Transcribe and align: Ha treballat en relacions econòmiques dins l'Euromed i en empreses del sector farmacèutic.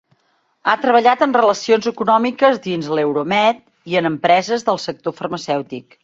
Ha 0.71 0.73
treballat 0.85 1.19
en 1.25 1.35
relacions 1.37 1.89
econòmiques 1.91 2.57
dins 2.63 2.89
l'Euromed 2.99 3.59
i 3.93 3.99
en 4.01 4.11
empreses 4.11 4.65
del 4.71 4.81
sector 4.87 5.15
farmacèutic. 5.21 5.99